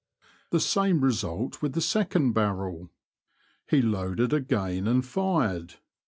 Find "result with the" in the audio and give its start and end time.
1.03-1.79